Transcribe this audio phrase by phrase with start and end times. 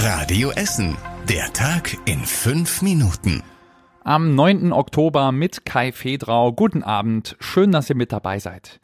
[0.00, 0.96] Radio Essen.
[1.28, 3.42] Der Tag in fünf Minuten.
[4.04, 4.72] Am 9.
[4.72, 6.52] Oktober mit Kai Fedrau.
[6.52, 7.36] Guten Abend.
[7.40, 8.78] Schön, dass ihr mit dabei seid.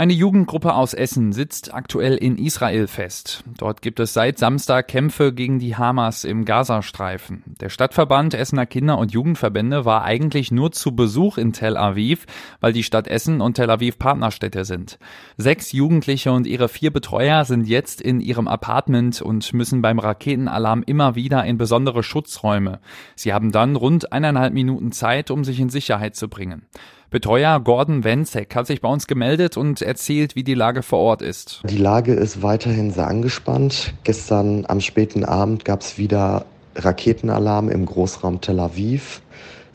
[0.00, 3.44] Eine Jugendgruppe aus Essen sitzt aktuell in Israel fest.
[3.58, 7.42] Dort gibt es seit Samstag Kämpfe gegen die Hamas im Gazastreifen.
[7.60, 12.24] Der Stadtverband Essener Kinder- und Jugendverbände war eigentlich nur zu Besuch in Tel Aviv,
[12.60, 14.98] weil die Stadt Essen und Tel Aviv Partnerstädte sind.
[15.36, 20.82] Sechs Jugendliche und ihre vier Betreuer sind jetzt in ihrem Apartment und müssen beim Raketenalarm
[20.82, 22.80] immer wieder in besondere Schutzräume.
[23.16, 26.62] Sie haben dann rund eineinhalb Minuten Zeit, um sich in Sicherheit zu bringen.
[27.10, 31.22] Betreuer Gordon Wenzek hat sich bei uns gemeldet und erzählt, wie die Lage vor Ort
[31.22, 31.60] ist.
[31.68, 33.94] Die Lage ist weiterhin sehr angespannt.
[34.04, 36.44] Gestern am späten Abend gab es wieder
[36.76, 39.22] Raketenalarm im Großraum Tel Aviv.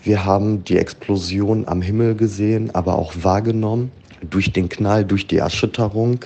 [0.02, 3.92] Wir haben die Explosion am Himmel gesehen, aber auch wahrgenommen
[4.22, 6.20] durch den Knall, durch die Erschütterung.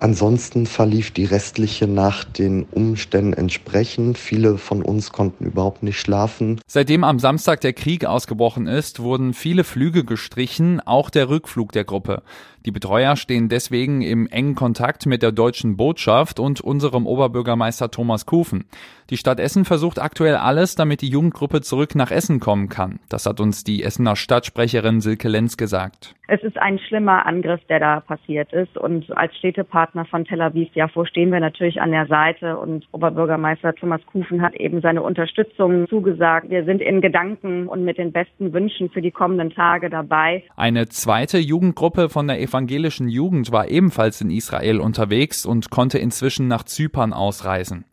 [0.00, 4.18] Ansonsten verlief die restliche Nacht den Umständen entsprechend.
[4.18, 6.60] Viele von uns konnten überhaupt nicht schlafen.
[6.66, 11.84] Seitdem am Samstag der Krieg ausgebrochen ist, wurden viele Flüge gestrichen, auch der Rückflug der
[11.84, 12.22] Gruppe.
[12.66, 18.24] Die Betreuer stehen deswegen im engen Kontakt mit der deutschen Botschaft und unserem Oberbürgermeister Thomas
[18.24, 18.64] Kufen.
[19.10, 23.00] Die Stadt Essen versucht aktuell alles, damit die Jugendgruppe zurück nach Essen kommen kann.
[23.10, 26.14] Das hat uns die Essener Stadtsprecherin Silke Lenz gesagt.
[26.26, 28.78] Es ist ein schlimmer Angriff, der da passiert ist.
[28.78, 32.58] Und als Städtepartner von Tel Aviv, ja, wo stehen wir natürlich an der Seite.
[32.58, 36.50] Und Oberbürgermeister Thomas Kufen hat eben seine Unterstützung zugesagt.
[36.50, 40.44] Wir sind in Gedanken und mit den besten Wünschen für die kommenden Tage dabei.
[40.56, 46.48] Eine zweite Jugendgruppe von der evangelischen Jugend war ebenfalls in Israel unterwegs und konnte inzwischen
[46.48, 47.84] nach Zypern ausreisen.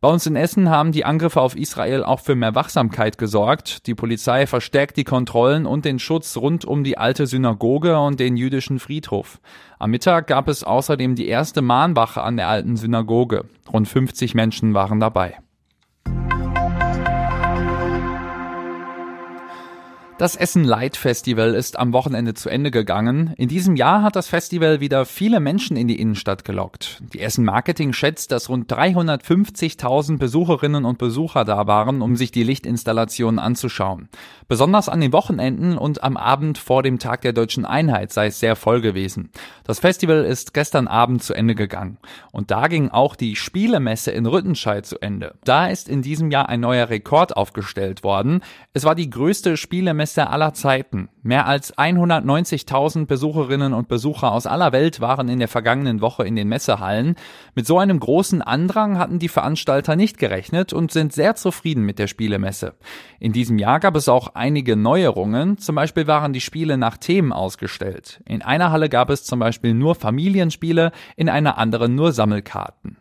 [0.00, 3.88] Bei uns in Essen haben die Angriffe auf Israel auch für mehr Wachsamkeit gesorgt.
[3.88, 8.36] Die Polizei verstärkt die Kontrollen und den Schutz rund um die alte Synagoge und den
[8.36, 9.40] jüdischen Friedhof.
[9.80, 13.46] Am Mittag gab es außerdem die erste Mahnwache an der alten Synagoge.
[13.72, 15.38] Rund 50 Menschen waren dabei.
[20.18, 23.34] Das Essen Light Festival ist am Wochenende zu Ende gegangen.
[23.36, 27.00] In diesem Jahr hat das Festival wieder viele Menschen in die Innenstadt gelockt.
[27.12, 32.42] Die Essen Marketing schätzt, dass rund 350.000 Besucherinnen und Besucher da waren, um sich die
[32.42, 34.08] Lichtinstallationen anzuschauen.
[34.48, 38.40] Besonders an den Wochenenden und am Abend vor dem Tag der deutschen Einheit sei es
[38.40, 39.30] sehr voll gewesen.
[39.62, 41.98] Das Festival ist gestern Abend zu Ende gegangen.
[42.32, 45.36] Und da ging auch die Spielemesse in Rüttenscheid zu Ende.
[45.44, 48.40] Da ist in diesem Jahr ein neuer Rekord aufgestellt worden.
[48.72, 51.10] Es war die größte Spielemesse Silvester aller Zeiten.
[51.22, 56.34] Mehr als 190.000 Besucherinnen und Besucher aus aller Welt waren in der vergangenen Woche in
[56.34, 57.16] den Messehallen.
[57.54, 61.98] Mit so einem großen Andrang hatten die Veranstalter nicht gerechnet und sind sehr zufrieden mit
[61.98, 62.74] der Spielemesse.
[63.20, 65.58] In diesem Jahr gab es auch einige Neuerungen.
[65.58, 68.22] Zum Beispiel waren die Spiele nach Themen ausgestellt.
[68.24, 72.96] In einer Halle gab es zum Beispiel nur Familienspiele, in einer anderen nur Sammelkarten.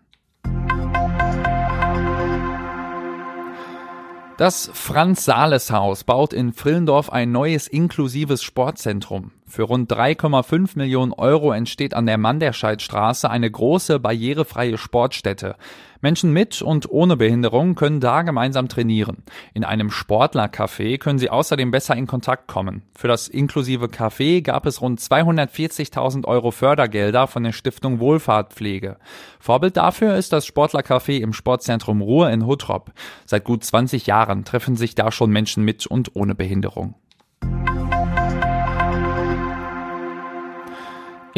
[4.37, 9.31] Das Franz-Sales-Haus baut in Frillendorf ein neues inklusives Sportzentrum.
[9.49, 15.55] Für rund 3,5 Millionen Euro entsteht an der Manderscheidstraße eine große barrierefreie Sportstätte.
[16.01, 19.23] Menschen mit und ohne Behinderung können da gemeinsam trainieren.
[19.53, 22.83] In einem Sportlercafé können sie außerdem besser in Kontakt kommen.
[22.93, 28.97] Für das inklusive Café gab es rund 240.000 Euro Fördergelder von der Stiftung Wohlfahrtpflege.
[29.39, 32.91] Vorbild dafür ist das Sportlercafé im Sportzentrum Ruhr in Huttrop.
[33.25, 36.95] Seit gut 20 Jahren treffen sich da schon Menschen mit und ohne Behinderung.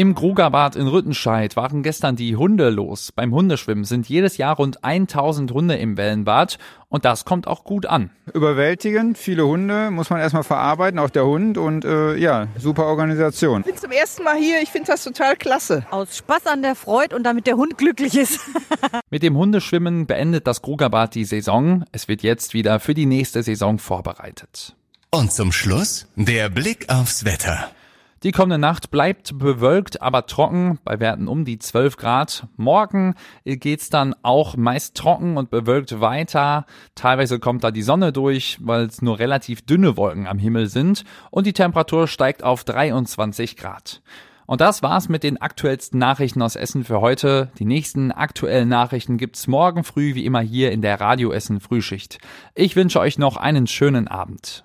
[0.00, 3.12] Im Grugerbad in Rüttenscheid waren gestern die Hunde los.
[3.14, 6.56] Beim Hundeschwimmen sind jedes Jahr rund 1000 Hunde im Wellenbad
[6.88, 8.08] und das kommt auch gut an.
[8.32, 13.60] Überwältigend, viele Hunde, muss man erstmal verarbeiten, auch der Hund und äh, ja, super Organisation.
[13.60, 15.84] Ich bin zum ersten Mal hier, ich finde das total klasse.
[15.90, 18.40] Aus Spaß an der Freude und damit der Hund glücklich ist.
[19.10, 21.84] Mit dem Hundeschwimmen beendet das Grugerbad die Saison.
[21.92, 24.74] Es wird jetzt wieder für die nächste Saison vorbereitet.
[25.10, 27.70] Und zum Schluss der Blick aufs Wetter.
[28.22, 32.48] Die kommende Nacht bleibt bewölkt, aber trocken, bei Werten um die 12 Grad.
[32.58, 33.14] Morgen
[33.46, 36.66] geht's dann auch meist trocken und bewölkt weiter.
[36.94, 41.04] Teilweise kommt da die Sonne durch, weil es nur relativ dünne Wolken am Himmel sind
[41.30, 44.02] und die Temperatur steigt auf 23 Grad.
[44.44, 47.50] Und das war's mit den aktuellsten Nachrichten aus Essen für heute.
[47.58, 52.18] Die nächsten aktuellen Nachrichten gibt's morgen früh wie immer hier in der Radio Essen Frühschicht.
[52.54, 54.64] Ich wünsche euch noch einen schönen Abend.